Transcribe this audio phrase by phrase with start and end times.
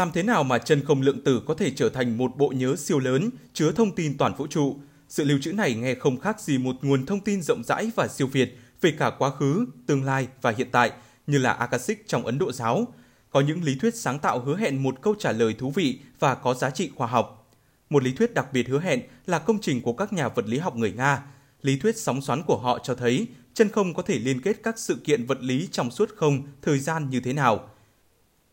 [0.00, 2.76] Làm thế nào mà chân không lượng tử có thể trở thành một bộ nhớ
[2.76, 4.76] siêu lớn chứa thông tin toàn vũ trụ?
[5.08, 8.08] Sự lưu trữ này nghe không khác gì một nguồn thông tin rộng rãi và
[8.08, 10.92] siêu việt về cả quá khứ, tương lai và hiện tại
[11.26, 12.86] như là Akashic trong Ấn Độ giáo.
[13.30, 16.34] Có những lý thuyết sáng tạo hứa hẹn một câu trả lời thú vị và
[16.34, 17.50] có giá trị khoa học.
[17.90, 20.58] Một lý thuyết đặc biệt hứa hẹn là công trình của các nhà vật lý
[20.58, 21.22] học người Nga.
[21.62, 24.78] Lý thuyết sóng xoắn của họ cho thấy chân không có thể liên kết các
[24.78, 27.68] sự kiện vật lý trong suốt không, thời gian như thế nào–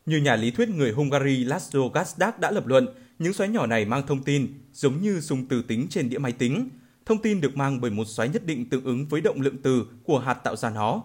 [0.07, 2.87] như nhà lý thuyết người Hungary Laszlo Gazdag đã lập luận,
[3.19, 6.31] những xoáy nhỏ này mang thông tin giống như sung từ tính trên đĩa máy
[6.31, 6.69] tính.
[7.05, 9.85] Thông tin được mang bởi một xoáy nhất định tương ứng với động lượng từ
[10.03, 11.03] của hạt tạo ra nó.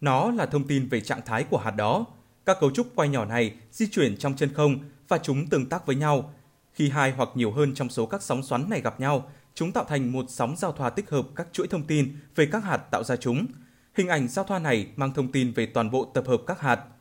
[0.00, 2.06] Nó là thông tin về trạng thái của hạt đó.
[2.46, 5.86] Các cấu trúc quay nhỏ này di chuyển trong chân không và chúng tương tác
[5.86, 6.34] với nhau.
[6.72, 9.84] Khi hai hoặc nhiều hơn trong số các sóng xoắn này gặp nhau, chúng tạo
[9.84, 13.04] thành một sóng giao thoa tích hợp các chuỗi thông tin về các hạt tạo
[13.04, 13.46] ra chúng.
[13.94, 16.80] Hình ảnh giao thoa này mang thông tin về toàn bộ tập hợp các hạt–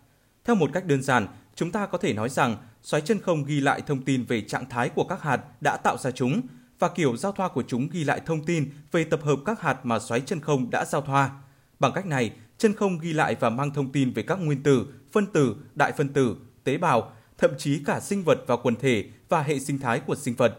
[0.45, 3.61] theo một cách đơn giản, chúng ta có thể nói rằng xoáy chân không ghi
[3.61, 6.41] lại thông tin về trạng thái của các hạt đã tạo ra chúng
[6.79, 9.85] và kiểu giao thoa của chúng ghi lại thông tin về tập hợp các hạt
[9.85, 11.31] mà xoáy chân không đã giao thoa.
[11.79, 14.87] Bằng cách này, chân không ghi lại và mang thông tin về các nguyên tử,
[15.11, 19.09] phân tử, đại phân tử, tế bào, thậm chí cả sinh vật và quần thể
[19.29, 20.57] và hệ sinh thái của sinh vật.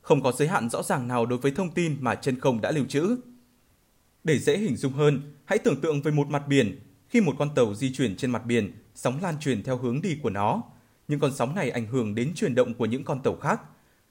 [0.00, 2.70] Không có giới hạn rõ ràng nào đối với thông tin mà chân không đã
[2.70, 3.16] lưu trữ.
[4.24, 6.78] Để dễ hình dung hơn, hãy tưởng tượng về một mặt biển.
[7.12, 10.18] Khi một con tàu di chuyển trên mặt biển, sóng lan truyền theo hướng đi
[10.22, 10.62] của nó.
[11.08, 13.60] Những con sóng này ảnh hưởng đến chuyển động của những con tàu khác.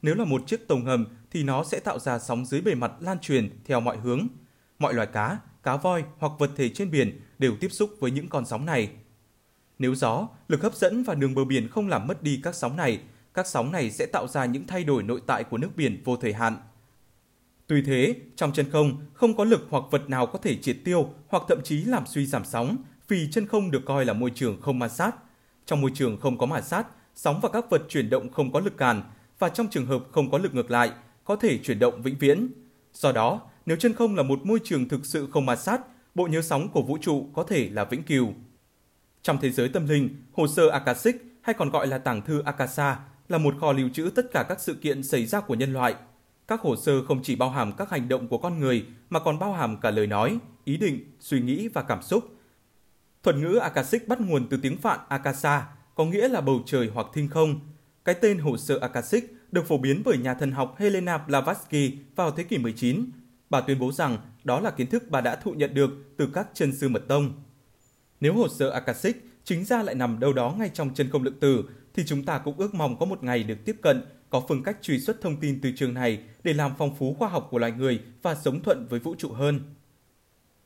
[0.01, 2.91] Nếu là một chiếc tàu ngầm thì nó sẽ tạo ra sóng dưới bề mặt
[2.99, 4.27] lan truyền theo mọi hướng.
[4.79, 8.29] Mọi loài cá, cá voi hoặc vật thể trên biển đều tiếp xúc với những
[8.29, 8.89] con sóng này.
[9.79, 12.75] Nếu gió, lực hấp dẫn và đường bờ biển không làm mất đi các sóng
[12.75, 12.99] này,
[13.33, 16.17] các sóng này sẽ tạo ra những thay đổi nội tại của nước biển vô
[16.17, 16.57] thời hạn.
[17.67, 21.13] Tuy thế, trong chân không không có lực hoặc vật nào có thể triệt tiêu
[21.27, 22.77] hoặc thậm chí làm suy giảm sóng
[23.11, 25.15] vì chân không được coi là môi trường không ma sát.
[25.65, 28.59] Trong môi trường không có ma sát, sóng và các vật chuyển động không có
[28.59, 29.01] lực cản
[29.39, 30.91] và trong trường hợp không có lực ngược lại,
[31.23, 32.47] có thể chuyển động vĩnh viễn.
[32.93, 35.81] Do đó, nếu chân không là một môi trường thực sự không ma sát,
[36.15, 38.33] bộ nhớ sóng của vũ trụ có thể là vĩnh cửu.
[39.21, 42.99] Trong thế giới tâm linh, hồ sơ Akashic hay còn gọi là tàng thư Akasa
[43.29, 45.95] là một kho lưu trữ tất cả các sự kiện xảy ra của nhân loại.
[46.47, 49.39] Các hồ sơ không chỉ bao hàm các hành động của con người mà còn
[49.39, 52.23] bao hàm cả lời nói, ý định, suy nghĩ và cảm xúc–
[53.23, 57.07] Thuật ngữ Akashic bắt nguồn từ tiếng Phạn Akasa, có nghĩa là bầu trời hoặc
[57.13, 57.59] thinh không.
[58.05, 62.31] Cái tên hồ sơ Akashic được phổ biến bởi nhà thần học Helena Blavatsky vào
[62.31, 63.05] thế kỷ 19.
[63.49, 66.47] Bà tuyên bố rằng đó là kiến thức bà đã thụ nhận được từ các
[66.53, 67.33] chân sư mật tông.
[68.19, 71.39] Nếu hồ sơ Akashic chính ra lại nằm đâu đó ngay trong chân không lượng
[71.39, 74.63] tử, thì chúng ta cũng ước mong có một ngày được tiếp cận, có phương
[74.63, 77.59] cách truy xuất thông tin từ trường này để làm phong phú khoa học của
[77.59, 79.59] loài người và sống thuận với vũ trụ hơn.